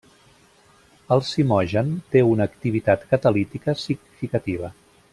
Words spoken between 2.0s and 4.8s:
té una activitat catalítica significativa.